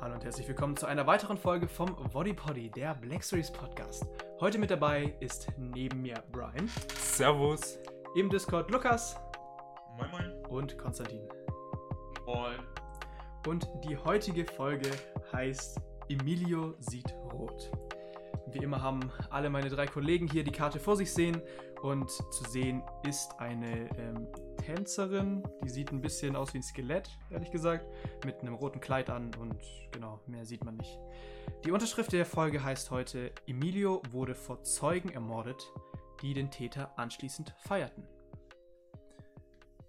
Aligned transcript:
Hallo 0.00 0.14
und 0.14 0.24
herzlich 0.24 0.48
willkommen 0.48 0.78
zu 0.78 0.86
einer 0.86 1.06
weiteren 1.06 1.36
Folge 1.36 1.68
vom 1.68 1.94
Body 2.10 2.32
Poddy, 2.32 2.70
der 2.70 2.94
Black 2.94 3.22
Series 3.22 3.52
Podcast. 3.52 4.06
Heute 4.40 4.56
mit 4.56 4.70
dabei 4.70 5.14
ist 5.20 5.48
neben 5.58 6.00
mir 6.00 6.24
Brian, 6.32 6.70
Servus. 6.96 7.78
im 8.16 8.30
Discord 8.30 8.70
Lukas 8.70 9.14
Moin 9.98 10.10
Moin. 10.10 10.44
und 10.48 10.78
Konstantin. 10.78 11.20
Moin. 12.24 12.56
Und 13.46 13.68
die 13.84 13.94
heutige 13.98 14.46
Folge 14.46 14.88
heißt 15.34 15.78
Emilio 16.08 16.76
sieht 16.78 17.14
rot. 17.34 17.70
Wie 18.46 18.64
immer 18.64 18.80
haben 18.80 19.12
alle 19.28 19.50
meine 19.50 19.68
drei 19.68 19.86
Kollegen 19.86 20.26
hier 20.26 20.44
die 20.44 20.50
Karte 20.50 20.80
vor 20.80 20.96
sich 20.96 21.12
sehen 21.12 21.42
und 21.82 22.10
zu 22.10 22.44
sehen 22.48 22.82
ist 23.06 23.38
eine 23.38 23.90
ähm, 23.98 24.26
Tänzerin, 24.60 25.42
die 25.64 25.70
sieht 25.70 25.90
ein 25.90 26.00
bisschen 26.00 26.36
aus 26.36 26.52
wie 26.52 26.58
ein 26.58 26.62
Skelett, 26.62 27.18
ehrlich 27.30 27.50
gesagt, 27.50 27.86
mit 28.24 28.40
einem 28.40 28.54
roten 28.54 28.80
Kleid 28.80 29.08
an 29.10 29.34
und 29.36 29.56
genau, 29.90 30.20
mehr 30.26 30.44
sieht 30.44 30.64
man 30.64 30.76
nicht. 30.76 30.98
Die 31.64 31.70
Unterschrift 31.70 32.12
der 32.12 32.26
Folge 32.26 32.62
heißt 32.62 32.90
heute 32.90 33.32
Emilio 33.46 34.02
wurde 34.10 34.34
vor 34.34 34.62
Zeugen 34.62 35.10
ermordet, 35.10 35.62
die 36.22 36.34
den 36.34 36.50
Täter 36.50 36.98
anschließend 36.98 37.54
feierten. 37.58 38.06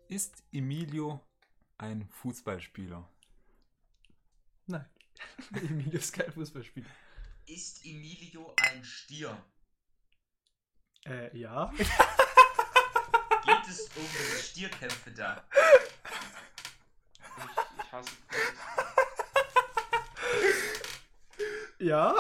Ist 0.08 0.44
Emilio 0.52 1.20
ein 1.78 2.08
Fußballspieler? 2.10 3.08
Nein, 4.68 4.86
Emilio 5.54 6.00
ist 6.00 6.14
kein 6.14 6.32
Fußballspieler. 6.32 6.90
Ist 7.46 7.86
Emilio 7.86 8.54
ein 8.56 8.84
Stier? 8.84 9.38
Äh, 11.06 11.38
ja. 11.38 11.74
Geht 13.66 13.70
es 13.70 13.90
um 13.96 14.08
Stierkämpfe 14.42 15.12
da? 15.12 15.44
Ich, 17.24 17.84
ich 17.84 17.92
hasse 17.92 18.12
Ja. 21.80 22.16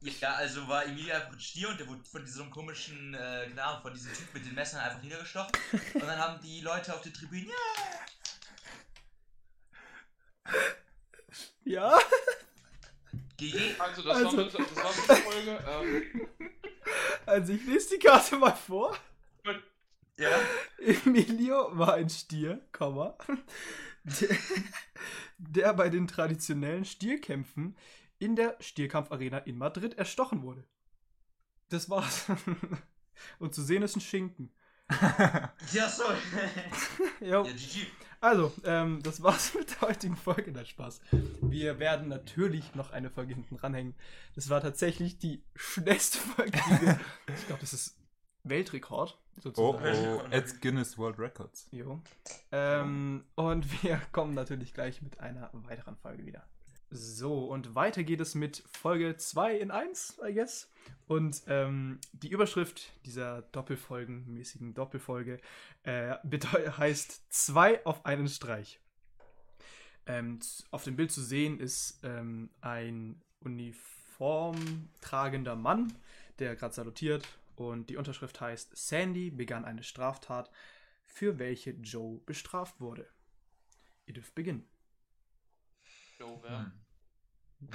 Ja, 0.00 0.34
also 0.34 0.66
war 0.68 0.84
Emilio 0.84 1.14
einfach 1.14 1.32
ein 1.32 1.40
Stier 1.40 1.68
und 1.68 1.78
der 1.78 1.86
wurde 1.86 2.02
von 2.04 2.24
diesem 2.24 2.50
komischen, 2.50 3.14
äh, 3.14 3.46
keine 3.48 3.62
Ahnung, 3.64 3.82
von 3.82 3.92
diesem 3.94 4.12
Typ 4.14 4.32
mit 4.32 4.46
den 4.46 4.54
Messern 4.54 4.80
einfach 4.80 5.02
niedergestochen. 5.02 5.52
Und 5.94 6.02
dann 6.06 6.18
haben 6.18 6.40
die 6.42 6.60
Leute 6.60 6.94
auf 6.94 7.02
den 7.02 7.12
Tribünen, 7.12 7.48
ja, 7.48 7.54
Ja. 11.64 11.98
GG. 13.36 13.74
Also, 13.78 14.02
das, 14.02 14.16
Also- 14.16 14.36
War, 14.38 14.44
das, 14.44 14.52
das 14.54 14.76
war 14.76 14.92
der 15.06 15.16
Folge. 15.16 15.64
Ähm, 15.68 16.28
Also 17.26 17.52
ich 17.52 17.64
lese 17.66 17.90
die 17.90 17.98
Karte 17.98 18.36
mal 18.36 18.56
vor. 18.56 18.96
Ja. 20.18 20.30
Emilio 20.78 21.78
war 21.78 21.94
ein 21.94 22.10
Stier, 22.10 22.60
Komma, 22.72 23.16
der, 24.04 24.36
der 25.38 25.74
bei 25.74 25.88
den 25.88 26.08
traditionellen 26.08 26.84
Stierkämpfen 26.84 27.76
in 28.18 28.34
der 28.34 28.56
Stierkampfarena 28.60 29.38
in 29.38 29.56
Madrid 29.56 29.94
erstochen 29.94 30.42
wurde. 30.42 30.64
Das 31.68 31.88
war's. 31.88 32.26
Und 33.38 33.54
zu 33.54 33.62
sehen 33.62 33.82
ist 33.82 33.96
ein 33.96 34.00
Schinken. 34.00 34.52
Ja, 35.72 35.86
sorry. 35.88 36.16
Ja, 37.20 37.42
GG. 37.42 37.86
Also, 38.20 38.52
ähm, 38.64 39.02
das 39.02 39.22
war's 39.22 39.54
mit 39.54 39.70
der 39.70 39.88
heutigen 39.88 40.16
Folge. 40.16 40.50
Der 40.50 40.64
Spaß. 40.64 41.00
Wir 41.42 41.78
werden 41.78 42.08
natürlich 42.08 42.74
noch 42.74 42.90
eine 42.90 43.10
Folge 43.10 43.34
hinten 43.34 43.56
ranhängen. 43.56 43.94
Das 44.34 44.48
war 44.48 44.62
tatsächlich 44.62 45.18
die 45.18 45.44
schnellste 45.54 46.18
Folge, 46.18 46.52
die 46.52 46.86
wir. 46.86 47.00
ich 47.36 47.46
glaube, 47.46 47.60
das 47.60 47.74
ist 47.74 47.98
Weltrekord. 48.44 49.18
Oh, 49.38 49.72
Sozusagen. 49.72 50.06
oh, 50.06 50.20
at 50.30 50.60
Guinness 50.60 50.98
World 50.98 51.18
Records. 51.18 51.66
Jo. 51.70 52.00
Ähm, 52.52 53.24
und 53.34 53.66
wir 53.82 54.00
kommen 54.12 54.34
natürlich 54.34 54.74
gleich 54.74 55.00
mit 55.02 55.18
einer 55.20 55.48
weiteren 55.52 55.96
Folge 55.96 56.26
wieder. 56.26 56.44
So, 56.90 57.44
und 57.44 57.74
weiter 57.74 58.02
geht 58.02 58.20
es 58.20 58.34
mit 58.34 58.64
Folge 58.66 59.16
2 59.16 59.58
in 59.58 59.70
1, 59.70 60.20
I 60.26 60.32
guess. 60.32 60.70
Und 61.06 61.42
ähm, 61.46 62.00
die 62.12 62.30
Überschrift 62.30 62.92
dieser 63.04 63.42
doppelfolgenmäßigen 63.42 64.72
Doppelfolge 64.72 65.38
äh, 65.82 66.14
heißt 66.78 67.24
2 67.28 67.84
auf 67.84 68.06
einen 68.06 68.28
Streich. 68.28 68.80
Ähm, 70.06 70.38
auf 70.70 70.84
dem 70.84 70.96
Bild 70.96 71.12
zu 71.12 71.20
sehen 71.20 71.60
ist 71.60 72.00
ähm, 72.02 72.48
ein 72.62 73.20
uniformtragender 73.40 75.56
Mann, 75.56 75.92
der 76.38 76.56
gerade 76.56 76.74
salutiert. 76.74 77.28
Und 77.58 77.90
die 77.90 77.96
Unterschrift 77.96 78.40
heißt, 78.40 78.76
Sandy 78.76 79.32
begann 79.32 79.64
eine 79.64 79.82
Straftat, 79.82 80.48
für 81.04 81.40
welche 81.40 81.72
Joe 81.72 82.20
bestraft 82.20 82.80
wurde. 82.80 83.10
Ihr 84.06 84.14
dürft 84.14 84.36
beginnen. 84.36 84.70
Joe, 86.20 86.40
wer? 86.40 86.60
Hm. 86.60 86.72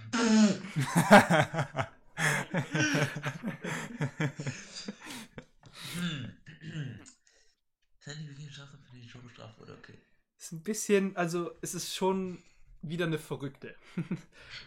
Sandy 7.99 8.27
beging 8.27 8.49
Strafe, 8.49 8.77
für 8.77 8.95
die 8.95 9.09
schon 9.09 9.23
bestraft 9.23 9.59
wurde, 9.59 9.77
okay. 9.77 9.99
Ist 10.37 10.53
ein 10.53 10.63
bisschen, 10.63 11.17
also 11.17 11.57
es 11.61 11.73
ist 11.73 11.93
schon 11.93 12.41
wieder 12.81 13.05
eine 13.05 13.19
Verrückte. 13.19 13.75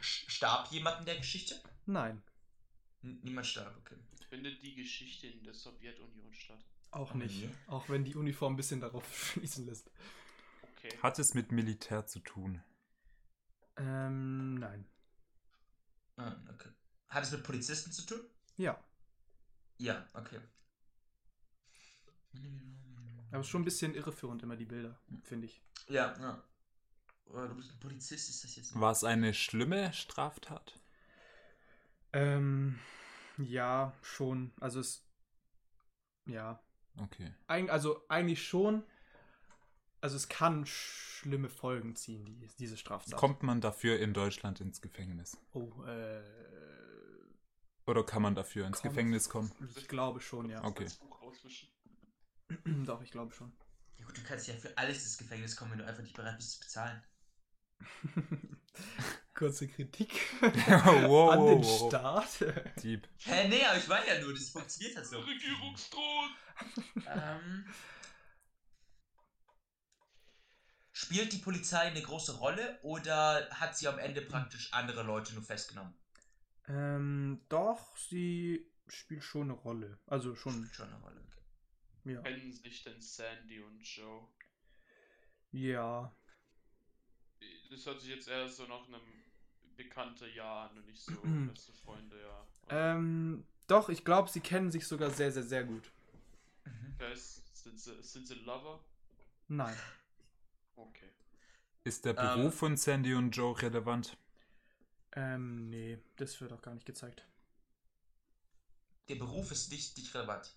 Starb 0.02 0.70
jemand 0.72 1.00
in 1.00 1.06
der 1.06 1.16
Geschichte? 1.16 1.58
Nein, 1.86 2.22
N 3.02 3.18
niemand 3.22 3.46
starb, 3.46 3.74
okay. 3.78 3.96
Findet 4.28 4.62
die 4.62 4.74
Geschichte 4.74 5.26
in 5.28 5.42
der 5.44 5.54
Sowjetunion 5.54 6.32
statt? 6.34 6.64
auch 6.92 7.12
nicht. 7.14 7.42
je. 7.42 7.50
Auch 7.66 7.88
wenn 7.88 8.04
die 8.04 8.14
Uniform 8.14 8.54
ein 8.54 8.56
bisschen 8.56 8.80
darauf 8.80 9.04
schließen 9.32 9.66
lässt. 9.66 9.90
Okay. 10.76 10.96
Hat 11.02 11.18
es 11.18 11.34
mit 11.34 11.52
Militär 11.52 12.06
zu 12.06 12.20
tun? 12.20 12.62
Ähm, 13.76 14.54
nein. 14.54 14.88
Ah, 16.16 16.34
okay. 16.50 16.70
Hat 17.08 17.22
es 17.24 17.32
mit 17.32 17.42
Polizisten 17.42 17.92
zu 17.92 18.06
tun? 18.06 18.20
Ja, 18.56 18.82
Ja, 19.78 20.06
okay. 20.14 20.40
aber 23.30 23.40
es 23.40 23.46
ist 23.46 23.50
schon 23.50 23.62
ein 23.62 23.66
bisschen 23.66 23.94
irreführend 23.94 24.42
immer 24.42 24.56
die 24.56 24.64
Bilder, 24.64 24.98
finde 25.24 25.46
ich. 25.46 25.62
Ja, 25.88 26.18
ja. 26.18 26.42
Oh, 27.26 27.46
du 27.46 27.54
bist 27.56 27.72
ein 27.72 27.80
Polizist, 27.80 28.30
ist 28.30 28.44
das 28.44 28.56
jetzt? 28.56 28.80
War 28.80 28.92
es 28.92 29.04
eine 29.04 29.34
schlimme 29.34 29.92
Straftat? 29.92 30.80
Ähm, 32.14 32.78
ja, 33.38 33.92
schon. 34.02 34.52
Also 34.60 34.80
es, 34.80 35.06
ja, 36.26 36.60
Okay. 36.98 37.32
Eig 37.46 37.70
also 37.70 38.02
eigentlich 38.08 38.46
schon. 38.46 38.82
Also 40.00 40.16
es 40.16 40.28
kann 40.28 40.66
schlimme 40.66 41.48
Folgen 41.48 41.96
ziehen, 41.96 42.24
die, 42.24 42.48
diese 42.58 42.76
Straftat. 42.76 43.18
Kommt 43.18 43.42
man 43.42 43.60
dafür 43.60 43.98
in 43.98 44.12
Deutschland 44.14 44.60
ins 44.60 44.80
Gefängnis? 44.80 45.36
Oh, 45.52 45.82
äh, 45.84 46.22
Oder 47.86 48.04
kann 48.04 48.22
man 48.22 48.34
dafür 48.34 48.66
ins 48.66 48.80
Kommt. 48.80 48.94
Gefängnis 48.94 49.28
kommen? 49.28 49.50
ich 49.74 49.88
glaube 49.88 50.20
schon, 50.20 50.48
ja. 50.48 50.62
Okay. 50.64 50.84
Das 50.84 50.96
Buch 50.96 51.20
auswischen. 51.22 51.68
Doch, 52.84 53.02
ich 53.02 53.10
glaube 53.10 53.32
schon. 53.32 53.52
Ja 53.96 54.04
gut, 54.04 54.16
du 54.16 54.22
kannst 54.22 54.46
ja 54.46 54.54
für 54.54 54.76
alles 54.78 55.02
ins 55.02 55.18
Gefängnis 55.18 55.56
kommen, 55.56 55.72
wenn 55.72 55.78
du 55.78 55.86
einfach 55.86 56.02
nicht 56.02 56.14
bereit 56.14 56.36
bist 56.36 56.52
zu 56.52 56.60
bezahlen. 56.60 57.02
Kurze 59.36 59.68
Kritik 59.68 60.10
wow, 60.40 61.30
an 61.30 61.46
den 61.46 61.62
wow. 61.62 61.88
Staat. 61.88 62.40
Dieb. 62.82 63.06
Hä, 63.24 63.48
nee, 63.48 63.64
aber 63.66 63.76
ich 63.78 63.86
meine 63.86 64.06
ja 64.08 64.18
nur, 64.20 64.32
das 64.32 64.48
funktioniert 64.48 64.96
halt 64.96 65.06
so. 65.06 65.18
Regierungsthron! 65.20 66.30
ähm, 67.06 67.66
spielt 70.92 71.32
die 71.34 71.38
Polizei 71.38 71.80
eine 71.80 72.00
große 72.00 72.38
Rolle 72.38 72.78
oder 72.82 73.48
hat 73.50 73.76
sie 73.76 73.88
am 73.88 73.98
Ende 73.98 74.22
praktisch 74.22 74.72
andere 74.72 75.02
Leute 75.02 75.34
nur 75.34 75.42
festgenommen? 75.44 75.94
ähm, 76.68 77.44
doch, 77.50 77.96
sie 77.96 78.72
spielt 78.88 79.22
schon 79.22 79.50
eine 79.50 79.52
Rolle. 79.52 80.00
Also 80.06 80.34
schon, 80.34 80.54
Spielt 80.54 80.74
schon 80.74 80.88
eine 80.88 81.00
Rolle. 81.02 81.20
Okay. 81.20 82.12
ja. 82.14 82.22
Kennen 82.22 82.52
sich 82.52 82.82
denn 82.82 83.00
Sandy 83.02 83.60
und 83.60 83.82
Joe? 83.82 84.28
Ja, 85.52 86.16
Das 87.70 87.84
hört 87.86 88.00
sich 88.00 88.10
jetzt 88.10 88.28
eher 88.28 88.48
so 88.48 88.66
nach 88.66 88.86
einem 88.88 89.25
bekannten 89.76 90.32
Jahr 90.34 90.70
an 90.70 90.78
und 90.78 90.86
nicht 90.86 91.00
so 91.00 91.12
beste 91.52 91.72
Freunde, 91.72 92.16
ja. 92.20 92.46
ähm, 92.68 93.44
doch, 93.66 93.88
ich 93.88 94.04
glaube, 94.04 94.28
sie 94.30 94.40
kennen 94.40 94.70
sich 94.70 94.86
sogar 94.86 95.10
sehr, 95.10 95.32
sehr, 95.32 95.42
sehr 95.42 95.64
gut. 95.64 95.90
Mhm. 96.64 96.96
Guys, 96.98 97.42
sind 97.52 97.78
sie, 97.78 98.02
sind 98.02 98.26
sie 98.26 98.34
Lover? 98.34 98.80
Nein. 99.48 99.76
Okay. 100.76 101.10
Ist 101.84 102.04
der 102.04 102.16
Ähm. 102.18 102.24
Beruf 102.42 102.54
von 102.54 102.76
Sandy 102.76 103.14
und 103.14 103.30
Joe 103.32 103.60
relevant? 103.60 104.16
Ähm, 105.12 105.70
nee, 105.70 105.98
das 106.16 106.40
wird 106.40 106.52
auch 106.52 106.62
gar 106.62 106.74
nicht 106.74 106.86
gezeigt. 106.86 107.26
Der 109.08 109.14
Beruf 109.16 109.50
ist 109.52 109.70
nicht, 109.70 109.96
nicht 109.96 110.14
relevant. 110.14 110.54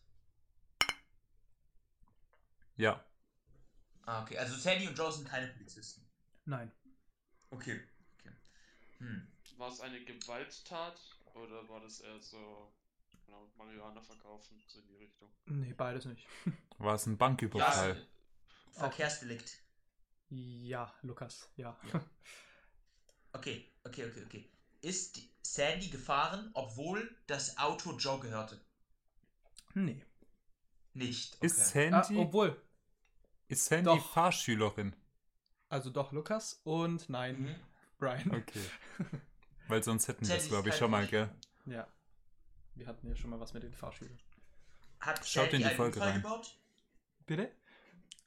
Ja. 2.75 3.03
Ah, 4.05 4.23
okay. 4.23 4.37
Also 4.37 4.55
Sandy 4.55 4.87
und 4.87 4.97
Joe 4.97 5.11
sind 5.11 5.27
keine 5.27 5.47
Polizisten. 5.49 6.01
Nein. 6.45 6.71
Okay. 7.51 7.81
Hm. 8.99 9.27
War 9.57 9.69
es 9.69 9.81
eine 9.81 10.03
Gewalttat 10.03 10.99
oder 11.33 11.67
war 11.69 11.81
das 11.81 11.99
eher 12.01 12.19
so, 12.21 12.71
genau, 13.25 13.49
Marihuana 13.57 14.01
verkaufen, 14.01 14.61
so 14.67 14.79
in 14.79 14.87
die 14.87 14.95
Richtung? 14.95 15.29
Nee, 15.47 15.73
beides 15.73 16.05
nicht. 16.05 16.27
War 16.77 16.95
es 16.95 17.05
ein 17.07 17.13
Ja, 17.13 17.17
Banküberfall? 17.17 18.07
Verkehrsdelikt. 18.71 19.59
Ja, 20.29 20.93
Lukas, 21.03 21.51
ja. 21.57 21.75
Ja. 21.83 22.01
Okay, 23.33 23.65
okay, 23.85 24.05
okay, 24.05 24.23
okay. 24.25 24.45
Ist 24.81 25.19
Sandy 25.41 25.89
gefahren, 25.89 26.51
obwohl 26.53 27.15
das 27.27 27.57
Auto 27.57 27.97
Joe 27.97 28.19
gehörte? 28.19 28.59
Nee. 29.73 30.03
Nicht. 30.93 31.35
Okay. 31.41 31.45
Ist 31.47 31.59
Ah, 31.91 32.03
Sandy, 32.03 32.17
obwohl, 32.17 32.61
ist 33.49 33.65
Sandy 33.65 33.85
Doch. 33.85 34.13
Fahrschülerin? 34.13 34.95
also 35.69 35.89
doch 35.89 36.11
Lukas 36.11 36.61
und 36.63 37.09
nein, 37.09 37.41
Mhm. 37.41 37.55
Brian. 37.99 38.31
Okay. 38.31 38.63
Weil 39.67 39.83
sonst 39.83 40.07
hätten 40.07 40.27
wir 40.27 40.35
ist 40.35 40.47
glaube 40.47 40.69
ich, 40.69 40.73
kein 40.73 40.79
schon 40.79 40.91
mal, 40.91 41.05
gell? 41.07 41.29
Ja. 41.65 41.87
Wir 42.75 42.87
hatten 42.87 43.07
ja 43.07 43.15
schon 43.15 43.29
mal 43.29 43.39
was 43.39 43.53
mit 43.53 43.61
den 43.63 43.73
Fahrschülern. 43.73 44.17
Hat 45.01 45.17
Schaut 45.27 45.51
Sandy 45.51 45.55
in 45.57 45.61
die 45.61 45.67
einen 45.67 45.77
Folge 45.77 45.99
Unfall 45.99 46.11
rein. 46.13 46.21
gebaut? 46.21 46.59
Bitte? 47.25 47.51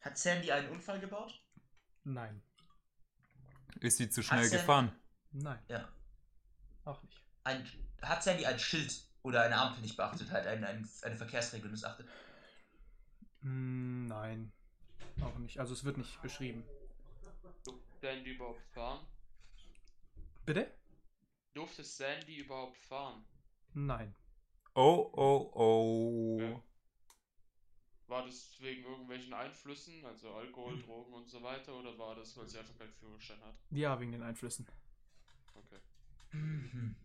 Hat 0.00 0.16
Sandy 0.18 0.52
einen 0.52 0.68
Unfall 0.68 1.00
gebaut? 1.00 1.42
Nein. 2.04 2.42
Ist 3.80 3.96
sie 3.98 4.08
zu 4.10 4.22
schnell 4.22 4.44
Sandy- 4.44 4.56
gefahren? 4.58 4.92
Nein. 5.32 5.58
Ja. 5.68 5.88
Auch 6.84 7.02
nicht. 7.02 7.20
Ein, 7.44 7.66
hat 8.02 8.22
Sandy 8.22 8.44
ein 8.46 8.58
Schild 8.58 9.04
oder 9.22 9.42
eine 9.42 9.56
Ampel 9.56 9.80
nicht 9.82 9.96
beachtet, 9.96 10.30
halt 10.30 10.46
ein, 10.46 10.62
ein, 10.64 10.88
eine 11.02 11.16
Verkehrsregel 11.16 11.70
missachtet? 11.70 12.06
Mm, 13.40 14.06
Nein. 14.06 14.52
Auch 15.20 15.36
nicht. 15.38 15.58
Also 15.58 15.72
es 15.72 15.84
wird 15.84 15.98
nicht 15.98 16.20
beschrieben. 16.22 16.64
Sandy 18.00 18.30
überhaupt 18.34 18.62
fahren? 18.74 19.06
Bitte? 20.44 20.72
Durfte 21.54 21.84
Sandy 21.84 22.38
überhaupt 22.38 22.78
fahren? 22.78 23.24
Nein. 23.74 24.14
Oh, 24.74 25.10
oh, 25.12 25.50
oh. 25.54 26.40
Ja. 26.40 26.62
War 28.08 28.24
das 28.24 28.60
wegen 28.60 28.84
irgendwelchen 28.84 29.32
Einflüssen, 29.32 30.04
also 30.04 30.34
Alkohol, 30.34 30.80
Drogen 30.82 31.14
und 31.14 31.28
so 31.28 31.42
weiter, 31.42 31.74
oder 31.74 31.96
war 31.98 32.14
das, 32.14 32.36
weil 32.36 32.48
sie 32.48 32.58
einfach 32.58 32.76
keinen 32.76 32.92
Führerschein 32.92 33.40
hat? 33.42 33.54
Ja, 33.70 33.98
wegen 34.00 34.12
den 34.12 34.22
Einflüssen. 34.22 34.66
Okay. 35.54 35.78
Mhm. 36.32 36.96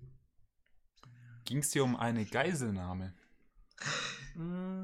Ging 1.46 1.60
es 1.60 1.72
hier 1.72 1.84
um 1.84 1.96
eine 1.96 2.26
Geiselnahme? 2.26 3.14
Mm, 4.36 4.84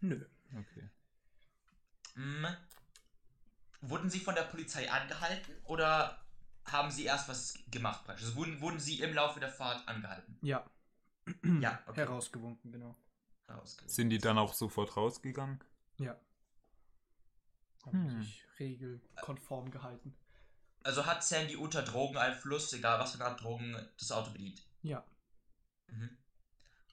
nö. 0.00 0.26
Okay. 0.52 0.90
Mm. 2.16 2.46
Wurden 3.80 4.10
Sie 4.10 4.20
von 4.20 4.34
der 4.34 4.42
Polizei 4.42 4.90
angehalten 4.90 5.56
oder 5.64 6.22
haben 6.66 6.90
Sie 6.90 7.04
erst 7.04 7.28
was 7.28 7.54
gemacht 7.70 8.04
praktisch? 8.04 8.26
Also 8.26 8.36
wurden, 8.36 8.60
wurden 8.60 8.80
Sie 8.80 9.00
im 9.00 9.14
Laufe 9.14 9.40
der 9.40 9.50
Fahrt 9.50 9.86
angehalten? 9.88 10.38
Ja. 10.42 10.64
Ja, 11.60 11.78
okay. 11.86 12.00
Herausgewunken, 12.00 12.72
genau. 12.72 12.96
Rausgeholt. 13.48 13.90
Sind 13.90 14.10
die 14.10 14.18
dann 14.18 14.38
auch 14.38 14.54
sofort 14.54 14.96
rausgegangen? 14.96 15.62
Ja. 15.98 16.18
Haben 17.84 18.10
Hm. 18.10 18.22
sich 18.22 18.44
regelkonform 18.58 19.70
gehalten. 19.70 20.16
Also 20.82 21.04
hat 21.06 21.22
Sandy 21.22 21.56
unter 21.56 21.82
Drogeneinfluss, 21.82 22.72
egal 22.72 22.98
was 22.98 23.12
für 23.12 23.20
eine 23.20 23.30
Art 23.30 23.42
Drogen, 23.42 23.76
das 23.98 24.12
Auto 24.12 24.30
bedient? 24.30 24.62
Ja. 24.82 25.04
Mhm. 25.88 26.16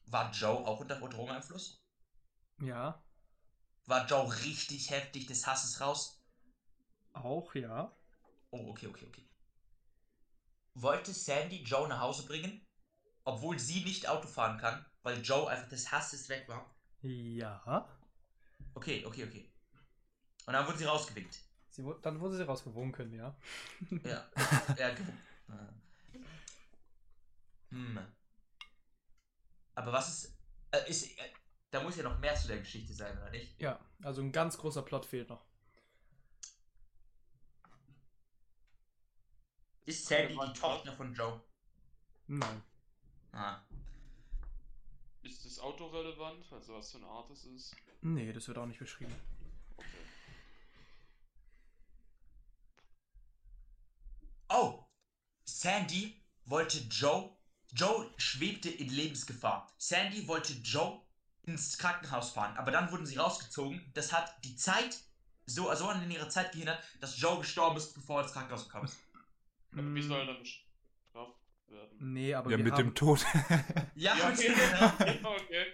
War 0.07 0.31
Joe 0.31 0.65
auch 0.65 0.79
unter 0.79 0.95
Drogeneinfluss? 0.95 1.81
Ja. 2.61 3.01
War 3.85 4.05
Joe 4.07 4.29
richtig 4.43 4.89
heftig 4.89 5.27
des 5.27 5.47
Hasses 5.47 5.79
raus? 5.79 6.21
Auch, 7.13 7.55
ja. 7.55 7.95
Oh, 8.51 8.69
okay, 8.69 8.87
okay, 8.87 9.05
okay. 9.07 9.23
Wollte 10.81 11.13
Sandy 11.13 11.63
Joe 11.63 11.87
nach 11.87 12.01
Hause 12.01 12.25
bringen, 12.25 12.65
obwohl 13.23 13.59
sie 13.59 13.83
nicht 13.83 14.07
Auto 14.07 14.27
fahren 14.27 14.57
kann, 14.57 14.85
weil 15.03 15.21
Joe 15.21 15.49
einfach 15.49 15.69
des 15.69 15.91
Hasses 15.91 16.29
weg 16.29 16.47
war? 16.47 16.73
Ja. 17.01 17.87
Okay, 18.73 19.05
okay, 19.05 19.25
okay. 19.25 19.51
Und 20.45 20.53
dann 20.53 20.65
wurde 20.65 20.77
sie 20.77 20.85
rausgewinkt. 20.85 21.39
Sie, 21.69 21.83
dann 22.01 22.19
wurde 22.19 22.37
sie 22.37 22.45
rausgewunken, 22.45 23.13
ja. 23.13 23.35
Ja. 24.03 24.29
ja, 24.77 24.91
hm. 27.69 27.99
Aber 29.75 29.93
was 29.93 30.09
ist, 30.09 30.37
äh, 30.71 30.89
ist. 30.89 31.17
Äh, 31.17 31.31
da 31.69 31.83
muss 31.83 31.97
ja 31.97 32.03
noch 32.03 32.17
mehr 32.19 32.33
zu 32.33 32.47
der 32.47 32.59
Geschichte 32.59 32.93
sein, 32.93 33.17
oder 33.17 33.29
nicht? 33.29 33.59
Ja, 33.59 33.77
also 34.01 34.21
ein 34.21 34.31
ganz 34.31 34.57
großer 34.57 34.83
Plot 34.83 35.05
fehlt 35.05 35.29
noch. 35.29 35.45
Ist 39.87 40.05
Sandy 40.05 40.33
die 40.35 40.59
Tochter 40.59 40.91
von 40.91 41.13
Joe? 41.13 41.41
Nein. 42.27 42.61
Ah. 43.31 43.61
Ist 45.23 45.45
das 45.45 45.59
Auto 45.59 45.87
relevant? 45.87 46.45
Also 46.51 46.73
was 46.73 46.91
für 46.91 46.97
eine 46.97 47.07
Art 47.07 47.29
es 47.31 47.45
ist? 47.45 47.73
Nee, 48.01 48.33
das 48.33 48.49
wird 48.49 48.57
auch 48.57 48.65
nicht 48.65 48.79
beschrieben. 48.79 49.15
Okay. 49.77 49.87
Oh! 54.49 54.83
Sandy 55.45 56.21
wollte 56.43 56.79
Joe. 56.89 57.37
Joe 57.71 58.11
schwebte 58.17 58.69
in 58.69 58.89
Lebensgefahr. 58.89 59.71
Sandy 59.77 60.27
wollte 60.27 60.51
Joe 60.51 61.01
ins 61.43 61.77
Krankenhaus 61.77 62.31
fahren, 62.31 62.57
aber 62.57 62.71
dann 62.71 62.91
wurden 62.91 63.05
sie 63.05 63.15
rausgezogen. 63.15 63.89
Das 63.93 64.11
hat 64.11 64.43
die 64.43 64.57
Zeit 64.57 64.99
so, 65.45 65.73
so 65.75 65.87
an 65.87 66.11
ihrer 66.11 66.29
Zeit 66.29 66.51
gehindert, 66.51 66.83
dass 66.99 67.17
Joe 67.17 67.39
gestorben 67.39 67.77
ist, 67.77 67.93
bevor 67.93 68.19
er 68.19 68.23
ins 68.25 68.33
Krankenhaus 68.33 68.65
gekommen 68.65 68.85
ist. 68.85 68.97
Aber 69.71 69.81
wie 69.95 70.01
Mm, 70.01 70.07
soll 70.07 70.19
er 70.19 70.25
dann 70.27 70.39
bestraft 70.39 71.39
werden? 71.67 72.13
Nee, 72.13 72.33
aber 72.33 72.51
ja, 72.51 72.57
wir 72.57 72.63
mit 72.63 72.73
haben, 72.73 72.83
dem 72.89 72.95
Tod. 72.95 73.25
Ja, 73.95 74.15
Ja, 74.15 74.29
okay. 74.31 74.51
okay. 74.51 75.19
ja, 75.21 75.31
okay. 75.31 75.65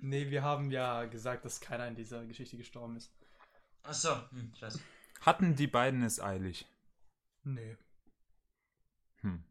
Nee, 0.00 0.30
wir 0.30 0.42
haben 0.42 0.70
ja 0.70 1.04
gesagt, 1.04 1.44
dass 1.44 1.60
keiner 1.60 1.86
in 1.86 1.94
dieser 1.94 2.24
Geschichte 2.26 2.56
gestorben 2.56 2.96
ist. 2.96 3.12
Achso, 3.84 4.28
hm, 4.30 4.52
scheiße. 4.58 4.80
Hatten 5.20 5.54
die 5.54 5.68
beiden 5.68 6.02
es 6.02 6.20
eilig? 6.20 6.66
Nee. 7.44 7.76
Hm. 9.20 9.44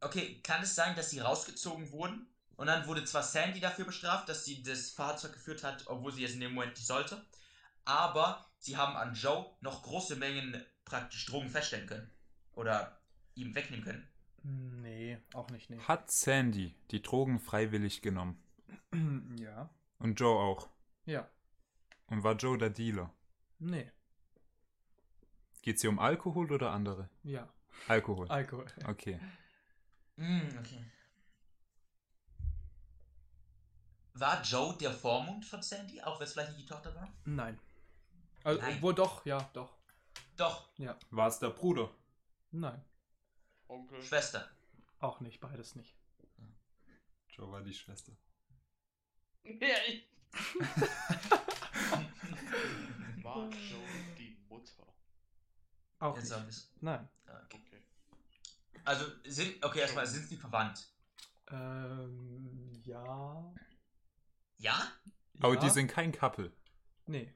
Okay, 0.00 0.40
kann 0.42 0.62
es 0.62 0.74
sein, 0.74 0.96
dass 0.96 1.10
sie 1.10 1.20
rausgezogen 1.20 1.90
wurden? 1.92 2.26
Und 2.56 2.66
dann 2.68 2.86
wurde 2.86 3.04
zwar 3.04 3.22
Sandy 3.22 3.60
dafür 3.60 3.84
bestraft, 3.84 4.28
dass 4.28 4.44
sie 4.44 4.62
das 4.62 4.90
Fahrzeug 4.90 5.32
geführt 5.32 5.64
hat, 5.64 5.86
obwohl 5.88 6.12
sie 6.12 6.24
es 6.24 6.34
in 6.34 6.40
dem 6.40 6.54
Moment 6.54 6.74
nicht 6.76 6.86
sollte. 6.86 7.24
Aber 7.84 8.46
sie 8.58 8.76
haben 8.76 8.96
an 8.96 9.14
Joe 9.14 9.56
noch 9.60 9.82
große 9.82 10.16
Mengen 10.16 10.64
praktisch 10.84 11.26
Drogen 11.26 11.48
feststellen 11.48 11.86
können. 11.86 12.10
Oder 12.54 13.00
ihm 13.34 13.54
wegnehmen 13.54 13.84
können. 13.84 14.08
Nee, 14.42 15.18
auch 15.32 15.48
nicht, 15.50 15.70
nee. 15.70 15.78
Hat 15.78 16.10
Sandy 16.10 16.74
die 16.90 17.02
Drogen 17.02 17.40
freiwillig 17.40 18.02
genommen? 18.02 18.42
ja. 19.38 19.70
Und 19.98 20.20
Joe 20.20 20.38
auch? 20.38 20.68
Ja. 21.06 21.28
Und 22.06 22.22
war 22.22 22.36
Joe 22.36 22.58
der 22.58 22.70
Dealer? 22.70 23.12
Nee. 23.58 23.90
Geht 25.62 25.76
es 25.76 25.80
hier 25.80 25.90
um 25.90 25.98
Alkohol 25.98 26.52
oder 26.52 26.72
andere? 26.72 27.08
Ja. 27.22 27.48
Alkohol. 27.88 28.28
Alkohol. 28.28 28.66
Okay. 28.86 29.18
Hm, 30.16 30.48
okay. 30.60 30.84
War 34.12 34.42
Joe 34.42 34.76
der 34.78 34.92
Vormund 34.92 35.44
von 35.44 35.60
Sandy, 35.60 36.00
auch 36.02 36.20
wenn 36.20 36.26
es 36.26 36.34
vielleicht 36.34 36.50
nicht 36.50 36.62
die 36.62 36.66
Tochter 36.66 36.94
war? 36.94 37.12
Nein. 37.24 37.58
Also, 38.44 38.60
Nein. 38.60 38.76
obwohl 38.76 38.94
doch, 38.94 39.26
ja, 39.26 39.38
doch. 39.54 39.74
Doch, 40.36 40.68
Ja. 40.78 40.98
War 41.10 41.28
es 41.28 41.38
der 41.38 41.50
Bruder? 41.50 41.90
Nein. 42.50 42.82
Onkel. 43.68 44.02
Schwester. 44.02 44.48
Auch 44.98 45.20
nicht, 45.20 45.40
beides 45.40 45.74
nicht. 45.76 45.94
Joe 47.28 47.50
war 47.50 47.62
die 47.62 47.74
Schwester. 47.74 48.12
Ja, 49.44 49.76
ich. 49.88 50.08
War 53.22 53.48
Joe 53.48 54.14
die 54.18 54.36
Mutter? 54.48 54.86
Auch 55.98 56.16
Jetzt 56.16 56.46
nicht. 56.46 56.68
Nein. 56.80 57.08
Ah, 57.26 57.40
okay. 57.44 57.60
Okay. 57.66 57.82
Also, 58.84 59.06
sind, 59.24 59.64
okay, 59.64 59.80
erstmal, 59.80 60.06
sind 60.06 60.28
sie 60.28 60.36
verwandt? 60.36 60.88
Ähm, 61.50 62.72
ja. 62.84 63.54
Ja? 64.58 64.92
Aber 65.40 65.54
ja. 65.54 65.60
die 65.60 65.70
sind 65.70 65.88
kein 65.88 66.12
Couple. 66.12 66.52
Nee. 67.06 67.34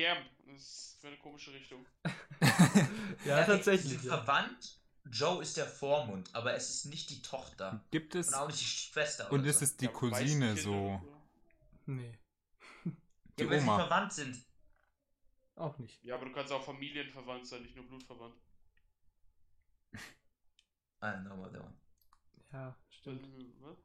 Damn, 0.00 0.24
das 0.46 0.62
ist 0.62 0.98
für 1.00 1.08
eine 1.08 1.18
komische 1.18 1.52
Richtung. 1.52 1.84
ja, 2.04 2.10
okay, 2.40 2.84
Sie 3.24 3.24
tatsächlich. 3.24 4.02
Ja. 4.02 4.16
verwandt. 4.18 4.76
Joe 5.10 5.42
ist 5.42 5.56
der 5.56 5.66
Vormund, 5.66 6.32
aber 6.34 6.54
es 6.54 6.70
ist 6.70 6.84
nicht 6.86 7.10
die 7.10 7.22
Tochter. 7.22 7.84
Gibt 7.90 8.14
es. 8.14 8.28
Und 8.28 8.34
auch 8.34 8.46
nicht 8.48 8.60
die 8.60 8.64
Schwester. 8.64 9.30
Und 9.32 9.40
oder 9.40 9.48
ist 9.50 9.58
so. 9.58 9.64
es 9.64 9.76
die 9.76 9.86
Ja, 9.86 9.90
Cousine 9.92 10.50
Waisenkind 10.54 10.58
so? 10.58 11.00
Nee. 11.86 12.18
Die 13.38 13.42
ja, 13.42 13.50
wenn 13.50 13.62
Oma. 13.62 13.76
sie 13.76 13.82
verwandt 13.82 14.12
sind. 14.12 14.44
Auch 15.56 15.76
nicht. 15.78 16.02
Ja, 16.04 16.14
aber 16.14 16.26
du 16.26 16.32
kannst 16.32 16.52
auch 16.52 16.64
familienverwandt 16.64 17.46
sein, 17.46 17.62
nicht 17.62 17.74
nur 17.76 17.86
blutverwandt. 17.86 18.36
I 21.02 21.06
don't 21.06 21.24
know 21.24 21.32
about 21.34 21.52
that 21.52 21.62
one. 21.62 21.74
Ja, 22.52 22.76
stimmt. 22.90 23.26
Was? 23.60 23.78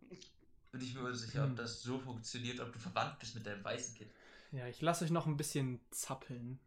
Bin 0.72 0.82
ich 0.82 0.94
mir 0.94 1.02
unsicher, 1.06 1.44
Hm. 1.44 1.52
ob 1.52 1.58
das 1.58 1.82
so 1.82 1.98
funktioniert, 2.00 2.60
ob 2.60 2.72
du 2.74 2.80
verwandt 2.80 3.20
bist 3.20 3.36
mit 3.36 3.46
deinem 3.46 3.64
weißen 3.64 3.96
Kind. 3.96 4.12
Ja, 4.52 4.68
ich 4.68 4.82
lasse 4.82 5.06
euch 5.06 5.12
noch 5.12 5.26
ein 5.28 5.38
bisschen 5.38 5.82
zappeln. 5.92 6.60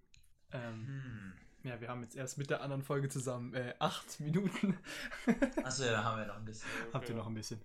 Ähm, 0.52 0.86
Hm. 0.86 1.32
ja, 1.64 1.80
wir 1.80 1.88
haben 1.88 2.02
jetzt 2.02 2.16
erst 2.16 2.38
mit 2.38 2.50
der 2.50 2.60
anderen 2.62 2.82
Folge 2.82 3.08
zusammen 3.08 3.54
äh, 3.54 3.74
acht 3.78 4.20
Minuten. 4.20 4.78
Achso, 5.64 5.84
ja, 5.84 5.92
da 5.92 6.04
haben 6.04 6.18
wir 6.20 6.26
noch 6.26 6.36
ein 6.36 6.44
bisschen. 6.44 6.68
Habt 6.92 7.08
ihr 7.08 7.14
noch 7.14 7.26
ein 7.26 7.34
bisschen? 7.34 7.60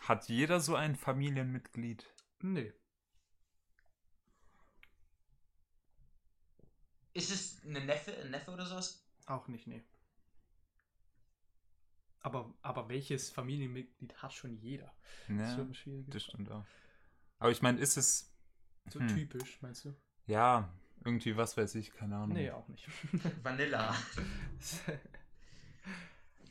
Hat 0.00 0.28
jeder 0.28 0.60
so 0.60 0.74
ein 0.74 0.96
Familienmitglied? 0.96 2.06
Nee. 2.40 2.72
Ist 7.14 7.30
es 7.30 7.64
eine 7.64 7.84
Neffe, 7.84 8.16
ein 8.16 8.30
Neffe 8.30 8.50
oder 8.52 8.64
sowas? 8.66 9.04
Auch 9.26 9.48
nicht, 9.48 9.66
nee. 9.66 9.82
Aber, 12.20 12.54
aber 12.62 12.88
welches 12.88 13.30
Familienmitglied 13.30 14.22
hat 14.22 14.32
schon 14.32 14.56
jeder? 14.56 14.92
Das 15.28 15.36
ist 15.36 15.40
Ja, 15.40 15.54
schon 15.54 15.64
eine 15.66 15.74
schwierige 15.74 16.10
das 16.10 16.24
stimmt 16.24 16.50
auch. 16.50 16.64
Aber 17.38 17.50
ich 17.50 17.62
meine, 17.62 17.78
ist 17.80 17.96
es. 17.96 18.32
So 18.90 19.00
hm, 19.00 19.08
typisch, 19.08 19.60
meinst 19.62 19.84
du? 19.84 19.94
Ja, 20.26 20.72
irgendwie, 21.04 21.36
was 21.36 21.56
weiß 21.56 21.74
ich, 21.76 21.92
keine 21.92 22.16
Ahnung. 22.16 22.36
Nee, 22.36 22.50
auch 22.50 22.66
nicht. 22.68 22.88
Vanilla. 23.42 23.94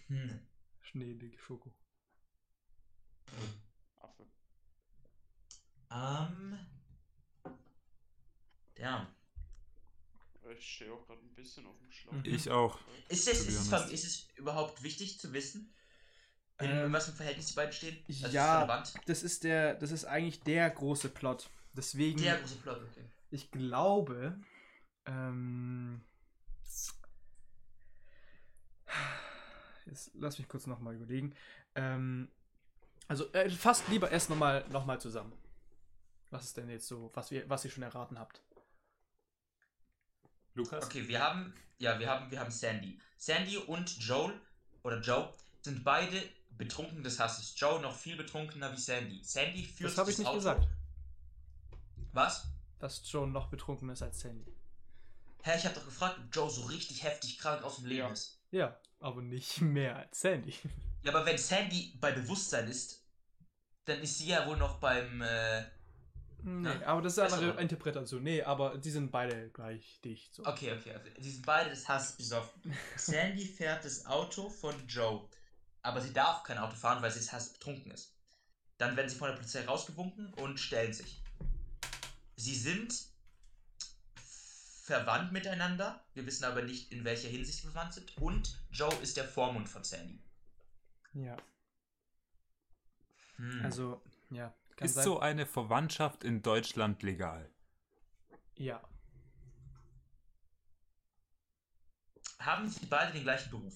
Hm. 0.07 0.39
Schneelige 0.79 1.37
Schoko. 1.37 1.73
Affe. 3.99 4.25
Ähm. 5.91 6.57
Ja. 8.77 9.05
Ich 10.57 10.75
stehe 10.75 10.93
auch 10.93 11.05
gerade 11.05 11.19
ein 11.19 11.35
bisschen 11.35 11.67
auf 11.67 11.77
dem 11.77 11.91
Schlauch. 11.91 12.13
Ich 12.23 12.49
auch. 12.49 12.79
Ist 13.09 13.27
es, 13.27 13.47
ist, 13.47 13.71
es, 13.71 13.91
ist 13.91 14.05
es 14.05 14.29
überhaupt 14.37 14.81
wichtig 14.81 15.19
zu 15.19 15.33
wissen, 15.33 15.73
in 16.59 16.69
Ähm, 16.69 16.93
was 16.93 17.07
einem 17.07 17.17
Verhältnis 17.17 17.47
die 17.47 17.53
beiden 17.53 17.73
stehen? 17.73 17.97
Also 18.07 18.27
ist 18.27 18.33
ja, 18.33 18.59
relevant? 18.59 18.93
das 19.05 19.23
ist 19.23 19.43
der, 19.43 19.75
das 19.75 19.91
ist 19.91 20.05
eigentlich 20.05 20.41
der 20.41 20.69
große 20.69 21.09
Plot. 21.09 21.49
Deswegen, 21.77 22.19
Der 22.19 22.39
große 22.39 22.55
Plot, 22.55 22.81
okay. 22.91 23.05
ich 23.29 23.51
glaube, 23.51 24.35
ähm, 25.05 26.01
jetzt 29.85 30.09
lass 30.15 30.39
mich 30.39 30.47
kurz 30.47 30.65
nochmal 30.65 30.95
überlegen. 30.95 31.35
Ähm, 31.75 32.29
also 33.07 33.31
äh, 33.33 33.49
fasst 33.51 33.87
lieber 33.89 34.09
erst 34.11 34.31
nochmal 34.31 34.67
noch 34.69 34.85
mal 34.85 34.99
zusammen. 34.99 35.33
Was 36.31 36.45
ist 36.45 36.57
denn 36.57 36.69
jetzt 36.69 36.87
so, 36.87 37.11
was, 37.13 37.29
wir, 37.29 37.47
was 37.47 37.63
ihr 37.63 37.71
schon 37.71 37.83
erraten 37.83 38.17
habt? 38.19 38.41
Lukas? 40.55 40.83
Okay, 40.83 41.07
wir 41.07 41.21
haben, 41.21 41.53
ja, 41.77 41.99
wir 41.99 42.09
haben, 42.09 42.31
wir 42.31 42.39
haben 42.39 42.51
Sandy. 42.51 42.99
Sandy 43.17 43.57
und 43.57 43.97
Joel, 43.99 44.33
oder 44.83 44.99
Joe, 44.99 45.31
sind 45.61 45.83
beide 45.83 46.21
betrunken 46.57 47.03
des 47.03 47.19
Hasses. 47.19 47.53
Joe 47.57 47.79
noch 47.79 47.95
viel 47.95 48.17
betrunkener 48.17 48.71
wie 48.73 48.79
Sandy. 48.79 49.23
Sandy 49.23 49.63
führt 49.63 49.91
Das 49.91 49.97
habe 49.99 50.09
ich 50.09 50.17
nicht 50.17 50.27
Auto. 50.27 50.37
gesagt, 50.37 50.67
Was? 52.17 52.47
dass 52.79 53.01
Joan 53.11 53.31
noch 53.31 53.47
betrunken 53.49 53.89
ist 53.89 54.03
als 54.03 54.19
Sandy. 54.19 54.55
Hä, 55.43 55.57
ich 55.57 55.65
habe 55.65 55.73
doch 55.75 55.85
gefragt, 55.85 56.19
ob 56.19 56.35
Joe 56.35 56.49
so 56.49 56.63
richtig 56.65 57.01
heftig 57.03 57.39
krank 57.39 57.63
aus 57.63 57.77
dem 57.77 57.85
Leben 57.87 57.99
Ja. 58.07 58.11
ist. 58.11 58.39
Ja, 58.51 58.79
aber 58.99 59.21
nicht 59.21 59.61
mehr 59.61 59.95
als 59.95 60.19
Sandy. 60.19 60.53
Ja, 61.03 61.13
aber 61.13 61.25
wenn 61.25 61.37
Sandy 61.37 61.97
bei 62.01 62.11
Bewusstsein 62.11 62.67
ist, 62.67 63.03
dann 63.85 63.99
ist 64.01 64.17
sie 64.17 64.27
ja 64.27 64.45
wohl 64.47 64.57
noch 64.57 64.79
beim, 64.79 65.21
äh, 65.21 65.63
Nee, 66.43 66.69
Ja. 66.69 66.87
aber 66.87 67.01
das 67.01 67.13
ist 67.13 67.19
eine 67.19 67.33
andere? 67.33 67.61
Interpretation. 67.61 68.21
Nee, 68.23 68.41
aber 68.43 68.77
die 68.77 68.91
sind 68.91 69.09
beide 69.11 69.49
gleich 69.49 69.99
dicht. 70.01 70.35
So. 70.35 70.43
Okay, 70.45 70.73
okay, 70.77 70.93
also 70.93 71.09
die 71.19 71.31
sind 71.31 71.45
beide 71.45 71.69
des 71.69 71.87
Hasses 71.87 72.15
besoffen. 72.17 72.61
Sandy 72.97 73.45
fährt 73.45 73.85
das 73.85 74.05
Auto 74.05 74.49
von 74.49 74.75
Joe, 74.87 75.27
aber 75.81 76.01
sie 76.01 76.13
darf 76.13 76.43
kein 76.43 76.57
Auto 76.57 76.75
fahren, 76.75 77.01
weil 77.01 77.11
sie 77.11 77.19
des 77.19 77.31
Hasses 77.31 77.53
betrunken 77.53 77.91
ist. 77.91 78.13
Dann 78.77 78.95
werden 78.97 79.09
sie 79.09 79.15
von 79.15 79.29
der 79.29 79.35
Polizei 79.35 79.65
rausgewunken 79.65 80.33
und 80.35 80.59
stellen 80.59 80.93
sich. 80.93 81.23
Sie 82.37 82.55
sind 82.55 82.93
verwandt 84.83 85.33
miteinander, 85.33 86.05
wir 86.13 86.25
wissen 86.25 86.45
aber 86.45 86.61
nicht, 86.61 86.91
in 86.93 87.03
welcher 87.03 87.27
Hinsicht 87.27 87.57
sie 87.59 87.67
verwandt 87.67 87.93
sind. 87.93 88.15
Und 88.17 88.57
Joe 88.71 88.93
ist 89.01 89.17
der 89.17 89.25
Vormund 89.25 89.67
von 89.67 89.83
Sandy. 89.83 90.23
Ja, 91.13 91.35
Hm. 93.37 93.65
also, 93.65 94.01
ja. 94.29 94.53
Kann 94.75 94.85
Ist 94.85 94.95
sein. 94.95 95.03
so 95.03 95.19
eine 95.19 95.45
Verwandtschaft 95.45 96.23
in 96.23 96.41
Deutschland 96.43 97.01
legal? 97.03 97.49
Ja. 98.55 98.81
Haben 102.39 102.69
sie 102.69 102.85
beide 102.85 103.13
den 103.13 103.23
gleichen 103.23 103.49
Beruf? 103.49 103.73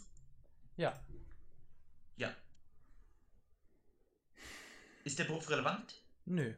Ja. 0.78 1.00
Ja. 2.18 2.36
Ist 5.04 5.18
der 5.18 5.24
Beruf 5.26 5.50
relevant? 5.50 5.96
Nö. 6.26 6.54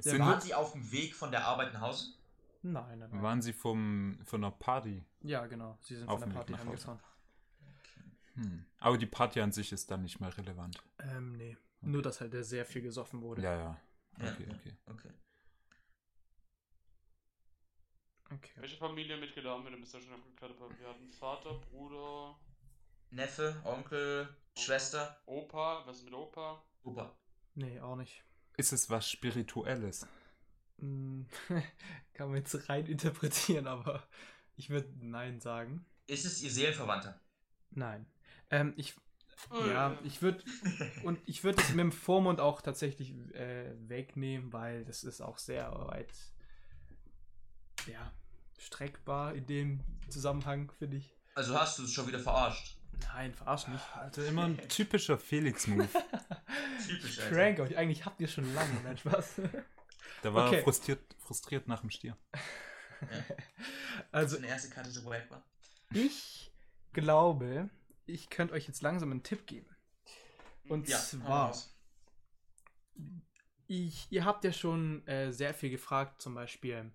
Sind, 0.00 0.18
Waren 0.20 0.40
sie 0.40 0.54
auf 0.54 0.72
dem 0.72 0.90
Weg 0.92 1.14
von 1.14 1.30
der 1.30 1.46
Arbeit 1.46 1.72
nach 1.72 1.80
Hause? 1.82 2.14
Nein, 2.62 2.98
nein, 2.98 3.10
nein. 3.10 3.22
waren 3.22 3.42
sie 3.42 3.52
vom, 3.52 4.18
von 4.24 4.42
einer 4.42 4.50
Party? 4.50 5.04
Ja, 5.20 5.46
genau. 5.46 5.78
Sie 5.82 5.96
sind 5.96 6.08
Auf 6.08 6.20
von 6.20 6.30
der 6.30 6.36
Party 6.36 6.52
Weg 6.52 6.58
nach 6.60 6.66
Hause. 6.72 6.86
heimgefahren. 6.88 7.00
Hm. 8.34 8.66
Aber 8.80 8.98
die 8.98 9.06
Party 9.06 9.40
an 9.40 9.52
sich 9.52 9.70
ist 9.72 9.90
dann 9.90 10.02
nicht 10.02 10.18
mehr 10.20 10.36
relevant. 10.36 10.82
Ähm, 10.98 11.32
nee. 11.36 11.56
Nur, 11.82 12.02
dass 12.02 12.20
halt 12.20 12.32
der 12.32 12.42
sehr 12.42 12.64
viel 12.64 12.82
gesoffen 12.82 13.20
wurde. 13.22 13.42
Ja, 13.42 13.54
ja. 13.54 13.80
Ja, 14.18 14.32
Okay, 14.32 14.46
ja. 14.48 14.54
okay. 14.56 14.76
Okay. 14.86 15.10
Okay. 18.30 18.52
Welche 18.56 18.76
Familienmitglieder 18.78 19.50
haben 19.50 19.64
wir 19.64 19.70
denn 19.70 19.80
bisher 19.80 20.00
schon 20.00 20.12
abgeklärt? 20.14 20.54
Wir 20.80 20.88
hatten 20.88 21.10
Vater, 21.12 21.54
Bruder, 21.70 22.34
Neffe, 23.10 23.60
Onkel, 23.64 24.28
Schwester, 24.58 25.20
Opa. 25.26 25.82
Was 25.86 25.98
ist 25.98 26.04
mit 26.04 26.14
Opa? 26.14 26.62
Opa. 26.82 27.14
Nee, 27.54 27.78
auch 27.80 27.96
nicht. 27.96 28.24
Ist 28.56 28.72
es 28.72 28.90
was 28.90 29.10
Spirituelles? 29.10 30.06
Hm, 30.78 31.26
Kann 32.14 32.28
man 32.28 32.38
jetzt 32.38 32.68
rein 32.68 32.86
interpretieren, 32.86 33.66
aber 33.66 34.06
ich 34.56 34.70
würde 34.70 34.88
Nein 35.00 35.40
sagen. 35.40 35.84
Ist 36.06 36.24
es 36.24 36.42
ihr 36.42 36.50
Seelenverwandter? 36.50 37.20
Nein. 37.70 38.06
Ähm, 38.50 38.74
ich, 38.76 38.94
ja, 39.66 39.98
ich 40.04 40.22
würde 40.22 40.44
und 41.02 41.18
ich 41.26 41.42
würde 41.42 41.60
es 41.60 41.70
mit 41.70 41.80
dem 41.80 41.92
Vormund 41.92 42.40
auch 42.40 42.60
tatsächlich 42.62 43.14
äh, 43.34 43.72
wegnehmen, 43.88 44.52
weil 44.52 44.84
das 44.84 45.02
ist 45.02 45.20
auch 45.20 45.38
sehr 45.38 45.72
weit 45.88 46.12
ja, 47.86 48.12
streckbar 48.58 49.34
in 49.34 49.46
dem 49.46 49.80
Zusammenhang, 50.08 50.72
finde 50.78 50.98
ich. 50.98 51.16
Also 51.34 51.58
hast 51.58 51.78
du 51.78 51.84
es 51.84 51.92
schon 51.92 52.06
wieder 52.06 52.20
verarscht. 52.20 52.76
Nein, 53.12 53.32
verarsch 53.34 53.68
mich. 53.68 53.80
Also 53.94 54.22
immer 54.22 54.44
ein 54.44 54.68
typischer 54.68 55.18
Felix-Move. 55.18 55.88
Typisch, 56.86 57.18
Ich 57.18 57.28
crank 57.28 57.60
euch. 57.60 57.76
Eigentlich 57.76 58.04
habt 58.04 58.20
ihr 58.20 58.28
schon 58.28 58.52
lange. 58.54 58.80
Nein, 58.82 58.96
Spaß. 58.98 59.40
Da 60.22 60.32
war 60.32 60.46
Okay. 60.48 60.56
er 60.56 60.62
frustriert, 60.62 61.14
frustriert 61.18 61.68
nach 61.68 61.80
dem 61.80 61.90
Stier. 61.90 62.16
Also, 64.10 64.36
Seine 64.36 64.46
erste 64.48 64.70
Karte 64.70 64.90
so 64.90 65.04
wack 65.04 65.30
war. 65.30 65.44
ich 65.92 66.50
glaube, 66.94 67.68
ich 68.06 68.30
könnte 68.30 68.54
euch 68.54 68.66
jetzt 68.66 68.80
langsam 68.82 69.10
einen 69.10 69.22
Tipp 69.22 69.46
geben. 69.46 69.68
Und 70.68 70.88
Ja, 70.88 70.98
zwar, 70.98 71.54
ich, 73.66 74.06
ihr 74.10 74.24
habt 74.24 74.44
ja 74.44 74.52
schon 74.52 75.06
äh, 75.06 75.30
sehr 75.32 75.52
viel 75.54 75.70
gefragt, 75.70 76.22
zum 76.22 76.34
Beispiel. 76.34 76.90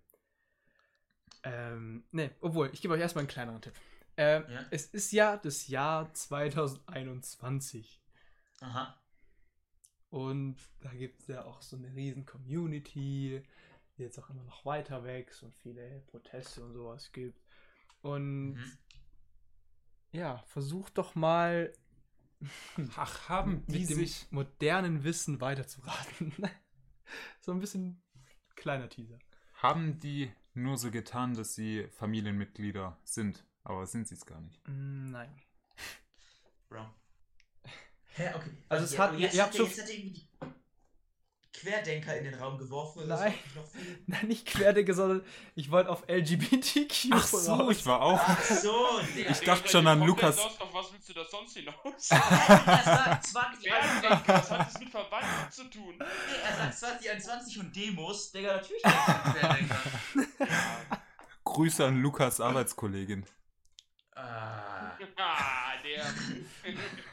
Ähm, 1.43 2.03
ne, 2.11 2.31
obwohl, 2.41 2.69
ich 2.73 2.81
gebe 2.81 2.93
euch 2.95 3.01
erstmal 3.01 3.21
einen 3.21 3.29
kleineren 3.29 3.61
Tipp. 3.61 3.73
Ähm, 4.21 4.43
Ja. 4.49 4.65
Es 4.69 4.85
ist 4.87 5.11
ja 5.13 5.37
das 5.37 5.67
Jahr 5.67 6.13
2021. 6.13 8.01
Aha. 8.61 8.95
Und 10.09 10.57
da 10.81 10.89
gibt 10.93 11.21
es 11.21 11.27
ja 11.27 11.45
auch 11.45 11.61
so 11.61 11.77
eine 11.77 11.93
riesen 11.95 12.25
Community, 12.25 13.41
die 13.97 14.01
jetzt 14.01 14.17
auch 14.19 14.29
immer 14.29 14.43
noch 14.43 14.65
weiter 14.65 15.03
wächst 15.03 15.43
und 15.43 15.55
viele 15.55 16.01
Proteste 16.07 16.63
und 16.65 16.73
sowas 16.73 17.11
gibt. 17.11 17.39
Und 18.01 18.55
Mhm. 18.55 18.77
ja, 20.11 20.39
versucht 20.47 20.97
doch 20.97 21.15
mal 21.15 21.73
Ach, 22.95 23.29
haben 23.29 23.65
die 23.67 23.79
mit 23.81 23.89
dem 23.89 23.97
sich. 23.99 24.27
modernen 24.31 25.03
Wissen 25.03 25.39
weiterzuraten. 25.41 26.33
so 27.41 27.51
ein 27.51 27.59
bisschen 27.59 28.01
kleiner 28.55 28.89
Teaser. 28.89 29.19
Haben 29.55 29.99
die 29.99 30.31
nur 30.53 30.77
so 30.77 30.89
getan, 30.91 31.33
dass 31.35 31.53
sie 31.55 31.87
Familienmitglieder 31.91 32.97
sind? 33.03 33.45
Aber 33.69 33.85
sind 33.85 34.07
sie 34.07 34.15
es 34.15 34.25
gar 34.25 34.41
nicht. 34.41 34.59
Mm, 34.67 35.11
Nein. 35.11 35.29
Bro. 36.69 36.85
Hä, 38.15 38.31
okay. 38.35 38.49
Also 38.67 38.85
es 38.85 38.97
Warte, 38.97 39.13
hat- 39.13 39.19
jetzt 39.19 39.35
ihr 39.35 39.43
habt 39.43 39.55
schon- 39.55 39.67
jetzt 39.67 39.81
hat 39.83 39.89
irgendwie 39.89 40.09
die 40.13 40.27
Querdenker 41.53 42.17
in 42.17 42.23
den 42.23 42.33
Raum 42.33 42.57
geworfen. 42.57 43.03
oder 43.03 43.17
Nein. 43.17 43.33
Nein, 44.07 44.27
nicht 44.27 44.47
Querdenker, 44.47 44.93
sondern 44.95 45.23
ich 45.53 45.69
wollte 45.69 45.89
auf 45.91 46.03
LGBTQ 46.07 47.09
Ach 47.11 47.27
so, 47.27 47.69
ich 47.69 47.85
war 47.85 48.01
auch. 48.01 48.19
Ach 48.19 48.41
so, 48.43 48.73
Digga. 49.15 49.29
Ich 49.29 49.41
dachte 49.41 49.69
schon 49.69 49.85
an 49.85 50.01
Lukas. 50.01 50.39
Auf 50.39 50.73
was 50.73 50.91
willst 50.91 51.09
du 51.09 51.13
da 51.13 51.25
sonst 51.25 51.55
hinaus? 51.55 51.75
er 52.09 52.81
sagt 52.83 53.27
20, 53.27 53.65
Querdenker, 53.69 54.21
was 54.25 54.49
hat 54.51 54.67
das 54.73 54.79
mit 54.79 54.89
Verwandten 54.89 55.51
zu 55.51 55.63
tun? 55.69 55.95
Nee, 55.99 56.05
er 56.43 56.55
sagt 56.57 56.73
2021 56.79 57.59
und 57.59 57.75
Demos. 57.75 58.31
Digga, 58.31 58.55
natürlich 58.55 58.83
er 58.83 59.33
Querdenker. 59.33 59.79
Grüße 61.43 61.85
an 61.85 62.01
Lukas 62.01 62.39
Arbeitskollegin. 62.41 63.25
Ah. 64.19 64.97
Ah, 65.17 65.73
der. 65.83 66.05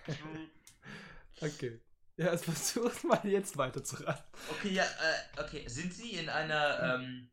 True. 0.05 0.49
Okay. 1.39 1.79
Ja, 2.17 2.29
also 2.29 2.45
versucht 2.51 3.05
mal 3.05 3.21
jetzt 3.25 3.59
weiterzuraten. 3.59 4.25
Okay, 4.53 4.71
ja, 4.71 4.85
äh, 4.85 5.41
okay. 5.41 5.69
Sind 5.69 5.93
Sie 5.93 6.13
in 6.13 6.31
einer 6.31 6.95
ähm, 6.95 7.31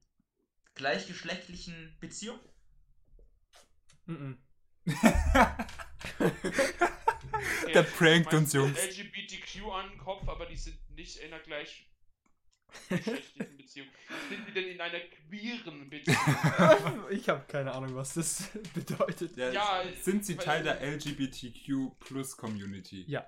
gleichgeschlechtlichen 0.75 1.95
Beziehung? 2.01 2.37
Mhm. 4.05 4.43
Der 7.73 7.83
prankt 7.83 8.33
uns, 8.33 8.51
Jungs. 8.51 8.77
LGBTQ 8.77 9.71
an 9.71 9.89
den 9.91 9.97
Kopf, 9.99 10.27
aber 10.27 10.47
die 10.47 10.57
sind 10.57 10.77
nicht 10.89 11.15
in 11.17 11.29
der 11.31 11.39
gleich. 11.39 11.89
geschlechtlichen 12.89 13.57
Beziehung. 13.57 13.87
Sind 14.29 14.47
die 14.47 14.53
denn 14.53 14.67
in 14.69 14.81
einer 14.81 14.99
queeren 14.99 15.89
Beziehung? 15.89 16.17
ich 17.11 17.29
habe 17.29 17.43
keine 17.47 17.71
Ahnung, 17.73 17.95
was 17.95 18.13
das 18.13 18.49
bedeutet. 18.73 19.35
Ja, 19.37 19.51
Ja, 19.51 19.83
sind 20.01 20.25
sie 20.25 20.35
Teil 20.35 20.63
der 20.63 20.81
LGBTQ 20.81 21.99
Plus 21.99 22.37
Community? 22.37 23.03
Ja, 23.07 23.25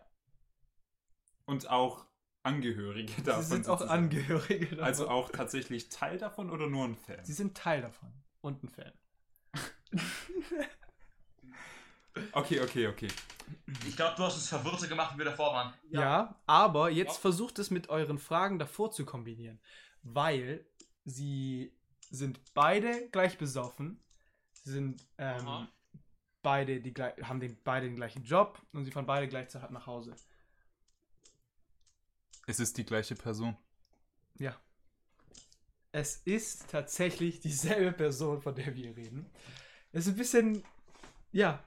Und 1.46 1.70
auch 1.70 2.06
Angehörige 2.44 3.22
davon? 3.24 3.44
sie 3.44 3.50
sind 3.50 3.68
auch 3.68 3.80
sozusagen? 3.80 4.04
Angehörige 4.04 4.68
davon. 4.68 4.84
Also 4.84 5.10
auch 5.10 5.32
tatsächlich 5.32 5.90
Teil 5.90 6.20
davon 6.20 6.52
oder 6.52 6.68
nur 6.68 6.86
ein 6.86 6.96
Fan? 6.96 7.24
Sie 7.26 7.34
sind 7.34 7.58
Teil 7.58 7.82
davon 7.82 8.14
und 8.42 8.64
ein 8.64 8.70
Fan. 8.70 8.94
Okay, 12.32 12.62
okay, 12.62 12.88
okay. 12.88 13.08
Ich 13.88 13.96
glaube, 13.96 14.16
du 14.16 14.24
hast 14.24 14.36
uns 14.36 14.48
verwirrter 14.48 14.88
gemacht, 14.88 15.14
wie 15.14 15.20
wir 15.20 15.26
davor 15.26 15.54
waren. 15.54 15.74
Ja, 15.90 16.40
aber 16.48 16.90
jetzt 16.90 17.16
Ja. 17.16 17.22
versucht 17.22 17.60
es 17.60 17.70
mit 17.72 17.90
euren 17.90 18.18
Fragen 18.18 18.58
davor 18.60 18.92
zu 18.92 19.06
kombinieren, 19.06 19.60
weil 20.02 20.66
sie 21.04 21.74
sind 22.10 22.40
beide 22.54 23.10
gleich 23.10 23.38
besoffen, 23.38 24.02
sie 24.64 24.72
sind 24.72 25.06
ähm, 25.18 25.68
beide 26.42 26.80
die 26.82 26.94
gleich, 26.94 27.16
haben 27.24 27.40
den, 27.40 27.58
beide 27.64 27.88
den 27.88 27.96
gleichen 27.96 28.24
Job 28.24 28.62
und 28.72 28.86
sie 28.86 28.92
fahren 28.92 29.06
beide 29.06 29.28
gleichzeitig 29.28 29.70
nach 29.72 29.86
Hause. 29.88 30.16
Es 32.48 32.60
ist 32.60 32.78
die 32.78 32.86
gleiche 32.86 33.16
Person. 33.16 33.58
Ja. 34.38 34.56
Es 35.92 36.18
ist 36.18 36.70
tatsächlich 36.70 37.40
dieselbe 37.40 37.92
Person, 37.92 38.42
von 38.42 38.54
der 38.54 38.76
wir 38.76 38.96
reden. 38.96 39.26
Es 39.92 40.06
ist 40.06 40.14
ein 40.14 40.18
bisschen, 40.18 40.64
ja, 41.32 41.64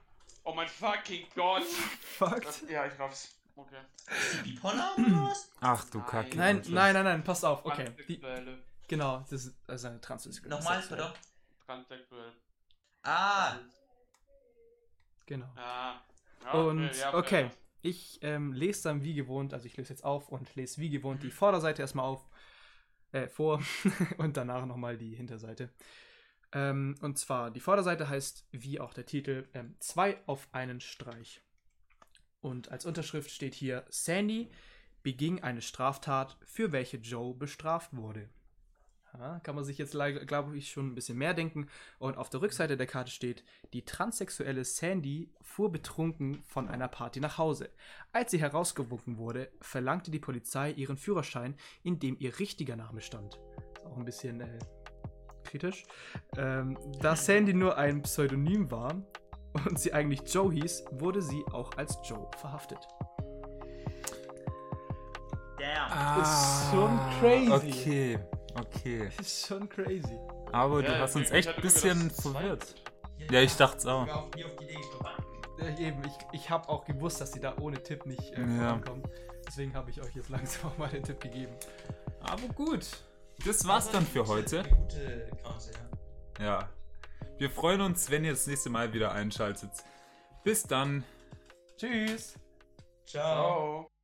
Oh 0.49 0.53
mein 0.55 0.67
fucking 0.67 1.27
Gott. 1.35 1.63
Fakt. 1.63 2.45
Das, 2.47 2.63
ja, 2.67 2.87
ich 2.87 2.97
raff's. 2.97 3.35
Okay. 3.55 3.75
Bipolar 4.43 4.97
oder 4.97 5.29
was? 5.29 5.51
Ach 5.59 5.87
du 5.91 5.99
Nein. 5.99 6.07
Kacke. 6.07 6.37
Nein, 6.37 6.63
nein, 6.69 6.93
nein, 6.95 7.03
nein, 7.03 7.23
passt 7.23 7.45
auf. 7.45 7.63
Okay, 7.65 7.85
die, 8.07 8.19
Transsexuelle. 8.19 8.63
genau, 8.87 9.19
das 9.29 9.45
ist, 9.45 9.69
ist 9.69 9.85
eine 9.85 10.01
Transsexuelle. 10.01 10.55
Nochmal, 10.55 10.81
bitte. 10.81 11.13
Transsexuell. 11.65 12.31
Ah, 13.03 13.57
Genau. 15.27 15.53
Ah. 15.55 16.01
Ja, 16.45 16.51
Und 16.53 16.85
ja, 16.85 17.11
fair 17.11 17.13
okay, 17.13 17.39
enough. 17.41 17.57
ich 17.83 18.19
ähm, 18.23 18.53
lese 18.53 18.83
dann 18.89 19.03
wie 19.03 19.13
gewohnt, 19.13 19.53
also 19.53 19.67
ich 19.67 19.77
löse 19.77 19.93
jetzt 19.93 20.03
auf 20.03 20.29
und 20.29 20.55
lese 20.55 20.81
wie 20.81 20.89
gewohnt 20.89 21.21
die 21.21 21.29
Vorderseite 21.29 21.83
erstmal 21.83 22.05
auf, 22.05 22.27
äh, 23.11 23.27
vor 23.27 23.61
und 24.17 24.35
danach 24.35 24.65
nochmal 24.65 24.97
die 24.97 25.13
Hinterseite. 25.13 25.69
Ähm, 26.51 26.95
und 27.01 27.17
zwar, 27.17 27.51
die 27.51 27.59
Vorderseite 27.59 28.09
heißt, 28.09 28.47
wie 28.51 28.79
auch 28.79 28.93
der 28.93 29.05
Titel, 29.05 29.47
ähm, 29.53 29.75
zwei 29.79 30.17
auf 30.25 30.47
einen 30.51 30.81
Streich. 30.81 31.41
Und 32.41 32.71
als 32.71 32.85
Unterschrift 32.85 33.29
steht 33.29 33.53
hier, 33.53 33.85
Sandy 33.89 34.49
beging 35.03 35.43
eine 35.43 35.61
Straftat, 35.61 36.37
für 36.45 36.71
welche 36.71 36.97
Joe 36.97 37.33
bestraft 37.33 37.95
wurde. 37.95 38.29
Ja, 39.17 39.39
kann 39.39 39.55
man 39.55 39.63
sich 39.63 39.77
jetzt, 39.79 39.93
glaube 40.27 40.55
ich, 40.55 40.69
schon 40.69 40.91
ein 40.91 40.95
bisschen 40.95 41.17
mehr 41.17 41.33
denken. 41.33 41.67
Und 41.97 42.17
auf 42.17 42.29
der 42.29 42.41
Rückseite 42.41 42.77
der 42.77 42.85
Karte 42.85 43.11
steht, 43.11 43.43
die 43.73 43.83
transsexuelle 43.83 44.63
Sandy 44.63 45.33
fuhr 45.41 45.71
betrunken 45.71 46.43
von 46.43 46.67
einer 46.67 46.87
Party 46.87 47.19
nach 47.19 47.37
Hause. 47.37 47.71
Als 48.11 48.31
sie 48.31 48.39
herausgewunken 48.39 49.17
wurde, 49.17 49.51
verlangte 49.61 50.11
die 50.11 50.19
Polizei 50.19 50.71
ihren 50.71 50.97
Führerschein, 50.97 51.55
in 51.83 51.99
dem 51.99 52.17
ihr 52.19 52.37
richtiger 52.39 52.75
Name 52.75 53.01
stand. 53.01 53.39
Ist 53.73 53.85
auch 53.85 53.97
ein 53.97 54.05
bisschen 54.05 54.41
äh, 54.41 54.59
kritisch. 55.43 55.83
Ähm, 56.37 56.77
da 57.01 57.15
Sandy 57.15 57.53
nur 57.53 57.77
ein 57.77 58.01
Pseudonym 58.03 58.69
war 58.71 58.93
und 59.65 59.79
sie 59.79 59.93
eigentlich 59.93 60.21
Joe 60.33 60.51
hieß, 60.53 60.85
wurde 60.91 61.21
sie 61.21 61.43
auch 61.51 61.71
als 61.77 61.97
Joe 62.07 62.29
verhaftet. 62.37 62.79
damn. 65.57 66.21
Ist 66.21 66.69
schon 66.71 66.99
crazy. 67.19 67.51
Ah, 67.51 67.55
Okay, 67.55 68.19
okay. 68.59 69.09
Ist 69.19 69.47
schon 69.47 69.67
crazy. 69.69 70.17
Aber 70.51 70.81
du 70.81 70.91
Ja, 70.91 70.99
hast 70.99 71.15
uns 71.15 71.27
ich 71.29 71.33
echt 71.35 71.49
ein 71.55 71.61
bisschen 71.61 72.09
verwirrt. 72.11 72.75
Ja, 73.31 73.41
ich 73.41 73.51
auch. 73.85 74.07
Auf- 74.07 74.09
auf 74.45 74.55
die 74.57 74.63
Idee 74.63 74.75
gekommen. 74.75 75.09
Ja, 75.59 75.77
eben, 75.77 76.01
ich, 76.05 76.39
ich 76.41 76.49
habe 76.49 76.69
auch 76.69 76.85
gewusst, 76.85 77.19
dass 77.19 77.33
sie 77.33 77.39
da 77.41 77.53
ohne 77.59 77.81
Tipp 77.83 78.05
nicht 78.05 78.33
äh, 78.33 78.41
Ja. 78.41 78.47
vorankommen. 78.69 79.03
Deswegen 79.45 79.73
habe 79.75 79.89
ich 79.91 80.01
euch 80.01 80.15
jetzt 80.15 80.29
langsam 80.29 80.71
auch 80.71 80.77
mal 80.77 80.87
den 80.89 81.03
Tipp 81.03 81.19
gegeben. 81.19 81.51
Aber 82.21 82.47
gut. 82.55 82.85
Das 83.45 83.65
war's 83.65 83.89
dann 83.89 84.05
für 84.05 84.27
heute. 84.27 84.59
Eine 84.59 84.69
gute 84.69 85.31
Karte, 85.43 85.71
ja. 86.39 86.45
Ja. 86.45 86.69
Wir 87.37 87.49
freuen 87.49 87.81
uns, 87.81 88.09
wenn 88.09 88.25
ihr 88.25 88.31
das 88.31 88.47
nächste 88.47 88.69
Mal 88.69 88.93
wieder 88.93 89.13
einschaltet. 89.13 89.71
Bis 90.43 90.63
dann. 90.63 91.03
Tschüss! 91.77 92.35
Ciao. 93.05 93.85
Ciao. 93.85 93.98